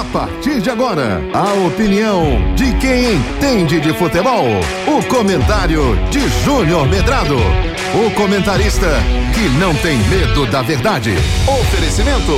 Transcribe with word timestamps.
A 0.00 0.04
partir 0.04 0.62
de 0.62 0.70
agora, 0.70 1.20
a 1.34 1.52
opinião 1.66 2.54
de 2.54 2.72
quem 2.78 3.16
entende 3.16 3.78
de 3.78 3.92
futebol. 3.92 4.46
O 4.88 5.06
comentário 5.08 5.94
de 6.10 6.26
Júnior 6.42 6.88
Medrado. 6.88 7.36
O 7.36 8.10
comentarista 8.14 8.86
que 9.34 9.46
não 9.58 9.74
tem 9.74 9.98
medo 10.08 10.46
da 10.46 10.62
verdade. 10.62 11.10
Oferecimento: 11.46 12.32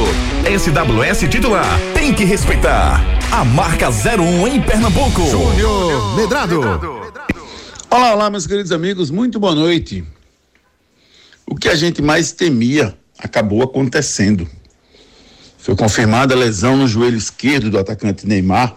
SWS 0.58 1.30
titular. 1.30 1.78
Tem 1.94 2.12
que 2.12 2.24
respeitar. 2.24 3.00
A 3.30 3.44
marca 3.44 3.90
01 3.90 4.48
em 4.48 4.60
Pernambuco. 4.60 5.24
Júnior 5.24 6.16
Medrado. 6.16 6.62
Olá, 7.88 8.12
olá, 8.12 8.28
meus 8.28 8.44
queridos 8.44 8.72
amigos. 8.72 9.08
Muito 9.08 9.38
boa 9.38 9.54
noite. 9.54 10.04
O 11.46 11.54
que 11.54 11.68
a 11.68 11.76
gente 11.76 12.02
mais 12.02 12.32
temia 12.32 12.98
acabou 13.20 13.62
acontecendo. 13.62 14.48
Foi 15.62 15.76
confirmada 15.76 16.34
a 16.34 16.36
lesão 16.36 16.76
no 16.76 16.88
joelho 16.88 17.16
esquerdo 17.16 17.70
do 17.70 17.78
atacante 17.78 18.26
Neymar. 18.26 18.74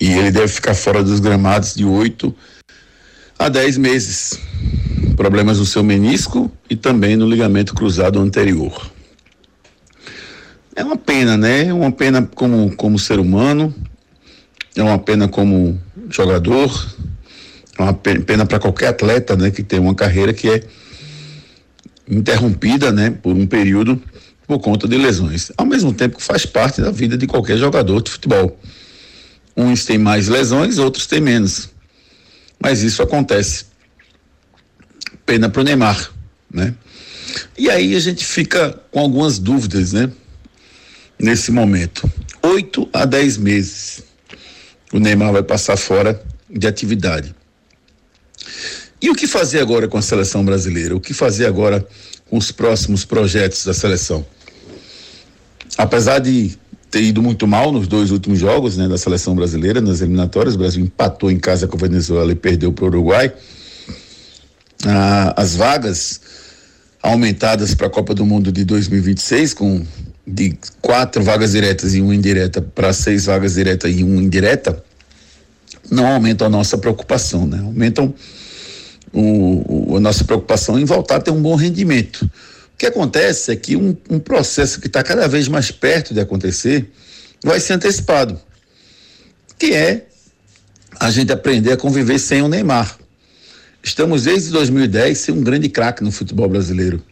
E 0.00 0.12
ele 0.12 0.30
deve 0.30 0.46
ficar 0.46 0.74
fora 0.74 1.02
dos 1.02 1.18
gramados 1.18 1.74
de 1.74 1.84
8 1.84 2.32
a 3.36 3.48
10 3.48 3.78
meses. 3.78 4.38
Problemas 5.16 5.58
no 5.58 5.66
seu 5.66 5.82
menisco 5.82 6.52
e 6.70 6.76
também 6.76 7.16
no 7.16 7.28
ligamento 7.28 7.74
cruzado 7.74 8.20
anterior. 8.20 8.92
É 10.76 10.84
uma 10.84 10.96
pena, 10.96 11.36
né? 11.36 11.66
É 11.66 11.74
uma 11.74 11.90
pena 11.90 12.22
como, 12.22 12.76
como 12.76 12.96
ser 12.96 13.18
humano, 13.18 13.74
é 14.76 14.82
uma 14.84 15.00
pena 15.00 15.26
como 15.26 15.80
jogador, 16.08 16.94
é 17.76 17.82
uma 17.82 17.94
pena 17.94 18.46
para 18.46 18.60
qualquer 18.60 18.88
atleta, 18.88 19.34
né, 19.34 19.50
que 19.50 19.64
tem 19.64 19.80
uma 19.80 19.96
carreira 19.96 20.32
que 20.32 20.48
é 20.48 20.62
interrompida, 22.08 22.92
né, 22.92 23.10
por 23.10 23.34
um 23.34 23.46
período 23.46 24.00
por 24.46 24.58
conta 24.58 24.86
de 24.86 24.96
lesões. 24.96 25.50
Ao 25.56 25.66
mesmo 25.66 25.92
tempo 25.92 26.16
que 26.16 26.22
faz 26.22 26.44
parte 26.46 26.80
da 26.80 26.90
vida 26.90 27.16
de 27.16 27.26
qualquer 27.26 27.56
jogador 27.56 28.02
de 28.02 28.10
futebol. 28.10 28.58
Uns 29.56 29.84
têm 29.84 29.98
mais 29.98 30.28
lesões, 30.28 30.78
outros 30.78 31.06
têm 31.06 31.20
menos. 31.20 31.70
Mas 32.60 32.82
isso 32.82 33.02
acontece. 33.02 33.66
Pena 35.24 35.48
para 35.48 35.60
o 35.60 35.64
Neymar, 35.64 36.10
né? 36.52 36.74
E 37.56 37.70
aí 37.70 37.96
a 37.96 38.00
gente 38.00 38.24
fica 38.24 38.78
com 38.90 39.00
algumas 39.00 39.38
dúvidas, 39.38 39.92
né? 39.92 40.10
Nesse 41.18 41.50
momento. 41.50 42.10
Oito 42.42 42.88
a 42.92 43.04
dez 43.04 43.36
meses. 43.36 44.02
O 44.92 44.98
Neymar 44.98 45.32
vai 45.32 45.42
passar 45.42 45.76
fora 45.76 46.22
de 46.50 46.66
atividade. 46.66 47.34
E 49.00 49.10
o 49.10 49.14
que 49.14 49.26
fazer 49.26 49.60
agora 49.60 49.88
com 49.88 49.98
a 49.98 50.02
seleção 50.02 50.44
brasileira? 50.44 50.94
O 50.94 51.00
que 51.00 51.14
fazer 51.14 51.46
agora 51.46 51.86
com 52.28 52.36
os 52.36 52.50
próximos 52.50 53.04
projetos 53.04 53.64
da 53.64 53.74
seleção? 53.74 54.24
apesar 55.76 56.18
de 56.18 56.56
ter 56.90 57.02
ido 57.02 57.22
muito 57.22 57.46
mal 57.46 57.72
nos 57.72 57.88
dois 57.88 58.10
últimos 58.10 58.38
jogos 58.38 58.76
né, 58.76 58.88
da 58.88 58.96
seleção 58.96 59.34
brasileira, 59.34 59.80
nas 59.80 60.00
eliminatórias, 60.00 60.54
o 60.54 60.58
Brasil 60.58 60.84
empatou 60.84 61.30
em 61.30 61.38
casa 61.38 61.66
com 61.66 61.76
a 61.76 61.80
Venezuela 61.80 62.30
e 62.30 62.36
perdeu 62.36 62.72
para 62.72 62.84
o 62.84 62.88
Uruguai. 62.88 63.32
Ah, 64.86 65.34
as 65.36 65.56
vagas 65.56 66.20
aumentadas 67.02 67.74
para 67.74 67.88
a 67.88 67.90
Copa 67.90 68.14
do 68.14 68.24
Mundo 68.24 68.52
de 68.52 68.64
2026, 68.64 69.54
com 69.54 69.84
de 70.26 70.56
quatro 70.80 71.22
vagas 71.22 71.52
diretas 71.52 71.94
e 71.94 72.00
uma 72.00 72.14
indireta 72.14 72.62
para 72.62 72.92
seis 72.92 73.26
vagas 73.26 73.54
diretas 73.54 73.94
e 73.94 74.02
uma 74.02 74.22
indireta, 74.22 74.82
não 75.90 76.06
aumentam 76.06 76.46
a 76.46 76.50
nossa 76.50 76.78
preocupação, 76.78 77.46
né? 77.46 77.60
Aumentam 77.60 78.14
o, 79.14 79.92
o, 79.92 79.96
a 79.96 80.00
nossa 80.00 80.24
preocupação 80.24 80.78
em 80.78 80.84
voltar 80.84 81.16
a 81.16 81.20
ter 81.20 81.30
um 81.30 81.40
bom 81.40 81.54
rendimento. 81.54 82.22
O 82.74 82.76
que 82.76 82.86
acontece 82.86 83.52
é 83.52 83.56
que 83.56 83.76
um, 83.76 83.96
um 84.10 84.18
processo 84.18 84.80
que 84.80 84.88
está 84.88 85.02
cada 85.02 85.28
vez 85.28 85.46
mais 85.46 85.70
perto 85.70 86.12
de 86.12 86.20
acontecer 86.20 86.90
vai 87.42 87.60
ser 87.60 87.74
antecipado, 87.74 88.38
que 89.58 89.72
é 89.72 90.06
a 90.98 91.10
gente 91.10 91.32
aprender 91.32 91.72
a 91.72 91.76
conviver 91.76 92.18
sem 92.18 92.42
o 92.42 92.48
Neymar. 92.48 92.98
Estamos 93.82 94.24
desde 94.24 94.50
2010 94.50 95.18
sem 95.18 95.34
um 95.34 95.42
grande 95.42 95.68
craque 95.68 96.02
no 96.02 96.10
futebol 96.10 96.48
brasileiro, 96.48 97.02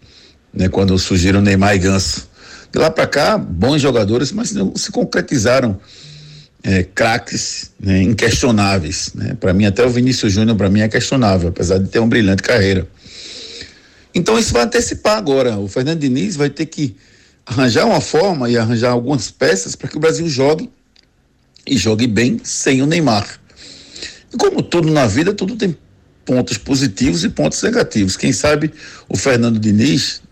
né? 0.52 0.68
Quando 0.68 0.98
surgiram 0.98 1.40
Neymar 1.40 1.76
e 1.76 1.78
Ganso. 1.78 2.28
De 2.72 2.78
lá 2.78 2.90
para 2.90 3.06
cá, 3.06 3.36
bons 3.36 3.82
jogadores, 3.82 4.32
mas 4.32 4.52
não 4.52 4.74
se 4.74 4.90
concretizaram 4.90 5.78
é, 6.62 6.82
craques 6.82 7.72
né, 7.80 8.02
inquestionáveis. 8.02 9.12
Né? 9.14 9.34
Para 9.34 9.52
mim, 9.52 9.66
até 9.66 9.84
o 9.84 9.90
Vinícius 9.90 10.32
Júnior, 10.32 10.56
para 10.56 10.70
mim, 10.70 10.80
é 10.80 10.88
questionável, 10.88 11.48
apesar 11.48 11.78
de 11.78 11.88
ter 11.88 11.98
uma 11.98 12.08
brilhante 12.08 12.42
carreira. 12.42 12.88
Então 14.14 14.38
isso 14.38 14.52
vai 14.52 14.62
antecipar 14.62 15.16
agora. 15.16 15.58
O 15.58 15.68
Fernando 15.68 16.00
Diniz 16.00 16.36
vai 16.36 16.50
ter 16.50 16.66
que 16.66 16.94
arranjar 17.46 17.86
uma 17.86 18.00
forma 18.00 18.48
e 18.48 18.56
arranjar 18.56 18.90
algumas 18.90 19.30
peças 19.30 19.74
para 19.74 19.88
que 19.88 19.96
o 19.96 20.00
Brasil 20.00 20.28
jogue 20.28 20.70
e 21.66 21.76
jogue 21.76 22.06
bem 22.06 22.40
sem 22.42 22.82
o 22.82 22.86
Neymar. 22.86 23.26
E 24.32 24.36
como 24.36 24.62
tudo 24.62 24.90
na 24.90 25.06
vida, 25.06 25.32
tudo 25.32 25.56
tem 25.56 25.76
pontos 26.24 26.58
positivos 26.58 27.24
e 27.24 27.28
pontos 27.28 27.62
negativos. 27.62 28.16
Quem 28.16 28.32
sabe 28.32 28.72
o 29.08 29.16
Fernando 29.16 29.58
Diniz 29.58 30.22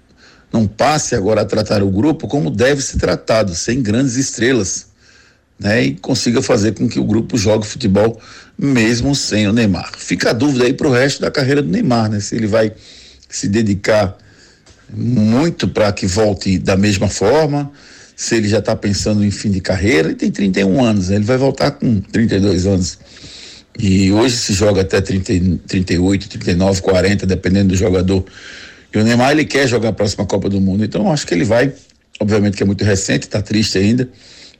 não 0.53 0.67
passe 0.67 1.15
agora 1.15 1.43
a 1.43 1.45
tratar 1.45 1.83
o 1.83 1.91
grupo 1.91 2.29
como 2.29 2.51
deve 2.51 2.83
ser 2.83 2.99
tratado, 2.99 3.55
sem 3.55 3.83
grandes 3.83 4.17
estrelas, 4.17 4.90
né? 5.61 5.85
E 5.85 5.95
consiga 5.95 6.41
fazer 6.41 6.73
com 6.73 6.89
que 6.89 6.99
o 6.99 7.05
grupo 7.05 7.37
jogue 7.37 7.67
futebol 7.67 8.19
mesmo 8.59 9.15
sem 9.15 9.47
o 9.47 9.53
Neymar. 9.53 9.93
Fica 9.97 10.31
a 10.31 10.33
dúvida 10.33 10.65
aí 10.65 10.73
para 10.73 10.89
o 10.89 10.91
resto 10.91 11.21
da 11.21 11.31
carreira 11.31 11.63
do 11.63 11.69
Neymar, 11.69 12.11
né? 12.11 12.19
Se 12.19 12.35
ele 12.35 12.47
vai 12.47 12.73
se 13.29 13.47
dedicar 13.47 14.17
muito 14.93 15.69
para 15.69 15.93
que 15.93 16.07
volte 16.07 16.59
da 16.59 16.77
mesma 16.77 17.09
forma. 17.09 17.71
Se 18.17 18.35
ele 18.35 18.49
já 18.49 18.59
está 18.59 18.75
pensando 18.75 19.25
em 19.25 19.31
fim 19.31 19.51
de 19.51 19.61
carreira, 19.61 20.09
ele 20.09 20.17
tem 20.17 20.31
31 20.31 20.85
anos, 20.85 21.09
né? 21.09 21.17
ele 21.17 21.25
vai 21.25 21.39
voltar 21.39 21.71
com 21.71 22.01
32 22.01 22.67
anos. 22.67 22.99
E 23.79 24.13
hoje 24.13 24.37
se 24.37 24.53
joga 24.53 24.83
até 24.83 25.01
30, 25.01 25.61
38, 25.67 26.29
39, 26.29 26.83
40, 26.83 27.27
dependendo 27.27 27.69
do 27.69 27.77
jogador. 27.77 28.25
E 28.95 28.99
o 28.99 29.05
Neymar 29.05 29.31
ele 29.31 29.47
quer 29.47 29.67
jogar 29.67 29.91
a 29.91 29.93
próxima 29.93 30.27
Copa 30.27 30.51
do 30.51 30.61
Mundo, 30.61 30.85
então 30.85 31.11
acho 31.11 31.27
que 31.27 31.33
ele 31.33 31.45
vai. 31.45 31.73
Obviamente 32.19 32.59
que 32.59 32.63
é 32.63 32.67
muito 32.67 32.85
recente, 32.85 33.23
está 33.23 33.41
triste 33.41 33.79
ainda, 33.79 34.07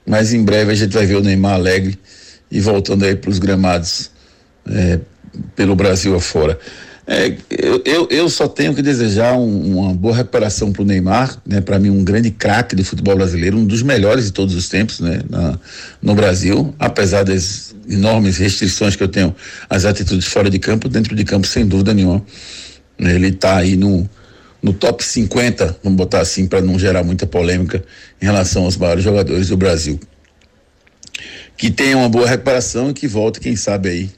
mas 0.07 0.33
em 0.33 0.43
breve 0.43 0.73
a 0.73 0.75
gente 0.75 0.93
vai 0.93 1.07
ver 1.07 1.17
o 1.17 1.23
Neymar 1.23 1.55
alegre 1.55 1.99
e 2.51 2.61
voltando 2.61 3.05
aí 3.05 3.15
para 3.15 3.31
os 3.31 3.39
gramados 3.39 4.11
é, 4.67 4.99
pelo 5.55 5.75
Brasil 5.75 6.15
afora. 6.15 6.59
É, 7.07 7.37
eu, 7.51 7.83
eu, 7.85 8.09
eu, 8.09 8.29
só 8.29 8.47
tenho 8.47 8.73
que 8.73 8.83
desejar 8.83 9.35
um, 9.35 9.79
uma 9.79 9.93
boa 9.93 10.15
recuperação 10.15 10.71
para 10.71 10.83
o 10.83 10.85
Neymar, 10.85 11.43
né? 11.45 11.61
Para 11.61 11.77
mim 11.77 11.91
um 11.91 12.05
grande 12.05 12.31
craque 12.31 12.77
do 12.77 12.85
futebol 12.85 13.17
brasileiro, 13.17 13.59
um 13.59 13.65
dos 13.65 13.83
melhores 13.83 14.27
de 14.27 14.33
todos 14.33 14.55
os 14.55 14.69
tempos, 14.69 15.01
né? 15.01 15.21
Na, 15.29 15.59
no 16.01 16.15
Brasil, 16.15 16.73
apesar 16.79 17.25
das 17.25 17.75
enormes 17.89 18.37
restrições 18.37 18.95
que 18.95 19.03
eu 19.03 19.09
tenho 19.09 19.35
às 19.69 19.85
atitudes 19.85 20.27
fora 20.27 20.49
de 20.49 20.61
campo, 20.61 20.89
dentro 20.89 21.17
de 21.17 21.25
campo 21.25 21.49
sem 21.49 21.67
dúvida 21.67 21.93
nenhuma, 21.93 22.25
ele 22.97 23.29
está 23.29 23.57
aí 23.57 23.77
no 23.77 24.09
no 24.63 24.73
top 24.73 25.03
50, 25.03 25.79
vamos 25.83 25.97
botar 25.97 26.21
assim 26.21 26.47
para 26.47 26.61
não 26.61 26.79
gerar 26.79 27.03
muita 27.03 27.27
polêmica 27.27 27.83
em 28.21 28.25
relação 28.25 28.65
aos 28.65 28.77
maiores 28.77 29.03
jogadores 29.03 29.49
do 29.49 29.57
Brasil. 29.57 29.99
Que 31.57 31.71
tenha 31.71 31.97
uma 31.97 32.09
boa 32.09 32.27
recuperação 32.27 32.91
e 32.91 32.95
que 32.95 33.07
volte, 33.07 33.41
quem 33.41 33.57
sabe 33.57 33.89
aí 33.89 34.11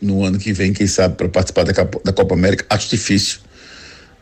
no 0.00 0.24
ano 0.24 0.38
que 0.38 0.52
vem, 0.52 0.72
quem 0.72 0.86
sabe, 0.86 1.14
para 1.14 1.28
participar 1.28 1.64
da, 1.64 1.72
da, 1.72 2.12
Copa 2.12 2.34
América. 2.34 2.66
Acho 2.68 2.90
difícil, 2.90 3.38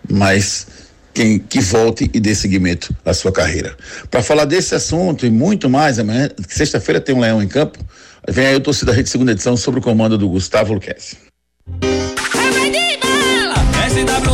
mas 0.08 0.66
quem 1.14 1.38
que 1.38 1.60
volte 1.60 2.10
e 2.12 2.20
dê 2.20 2.34
seguimento 2.34 2.94
à 3.04 3.14
sua 3.14 3.32
carreira. 3.32 3.76
Para 4.10 4.22
falar 4.22 4.44
desse 4.44 4.74
assunto 4.74 5.26
e 5.26 5.30
muito 5.30 5.68
mais, 5.70 5.98
amanhã, 5.98 6.28
sexta-feira 6.48 7.00
tem 7.00 7.14
um 7.14 7.20
Leão 7.20 7.42
em 7.42 7.48
Campo. 7.48 7.78
Vem 8.28 8.46
aí 8.46 8.56
o 8.56 8.60
Torcida 8.60 8.92
Rede 8.92 9.08
Segunda 9.08 9.32
Edição 9.32 9.56
sobre 9.56 9.80
o 9.80 9.82
comando 9.82 10.18
do 10.18 10.28
Gustavo 10.28 10.74
Luquezzi. 10.74 11.29